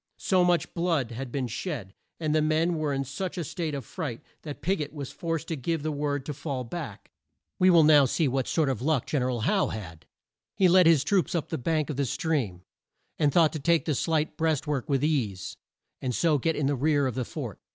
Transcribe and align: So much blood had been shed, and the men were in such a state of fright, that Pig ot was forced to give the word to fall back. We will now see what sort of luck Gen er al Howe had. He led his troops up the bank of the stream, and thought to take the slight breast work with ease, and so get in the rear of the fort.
So 0.17 0.43
much 0.43 0.73
blood 0.73 1.11
had 1.11 1.31
been 1.31 1.45
shed, 1.45 1.93
and 2.19 2.33
the 2.33 2.41
men 2.41 2.73
were 2.79 2.91
in 2.91 3.03
such 3.03 3.37
a 3.37 3.43
state 3.43 3.75
of 3.75 3.85
fright, 3.85 4.23
that 4.41 4.63
Pig 4.63 4.81
ot 4.81 4.93
was 4.93 5.11
forced 5.11 5.47
to 5.49 5.55
give 5.55 5.83
the 5.83 5.91
word 5.91 6.25
to 6.25 6.33
fall 6.33 6.63
back. 6.63 7.11
We 7.59 7.69
will 7.69 7.83
now 7.83 8.05
see 8.05 8.27
what 8.27 8.47
sort 8.47 8.67
of 8.67 8.81
luck 8.81 9.05
Gen 9.05 9.21
er 9.21 9.29
al 9.29 9.41
Howe 9.41 9.67
had. 9.67 10.07
He 10.55 10.67
led 10.67 10.87
his 10.87 11.03
troops 11.03 11.35
up 11.35 11.49
the 11.49 11.59
bank 11.59 11.91
of 11.91 11.97
the 11.97 12.05
stream, 12.07 12.63
and 13.19 13.31
thought 13.31 13.53
to 13.53 13.59
take 13.59 13.85
the 13.85 13.93
slight 13.93 14.37
breast 14.37 14.65
work 14.65 14.89
with 14.89 15.03
ease, 15.03 15.55
and 16.01 16.15
so 16.15 16.39
get 16.39 16.55
in 16.55 16.65
the 16.65 16.75
rear 16.75 17.05
of 17.05 17.13
the 17.13 17.23
fort. 17.23 17.59